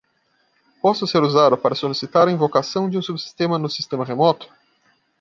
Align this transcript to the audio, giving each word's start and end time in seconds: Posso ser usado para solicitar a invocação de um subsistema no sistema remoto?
Posso 0.81 1.05
ser 1.05 1.21
usado 1.21 1.55
para 1.61 1.75
solicitar 1.75 2.27
a 2.27 2.31
invocação 2.31 2.89
de 2.89 2.97
um 2.97 3.03
subsistema 3.03 3.59
no 3.59 3.69
sistema 3.69 4.03
remoto? 4.03 4.47